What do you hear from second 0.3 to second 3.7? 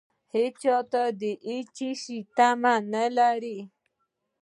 هېڅکله چاته د هېڅ شي تمه مه لرئ.